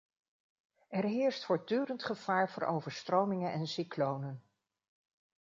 [0.89, 4.43] Er heerst voortdurend gevaar voor overstromingen en cyclonen.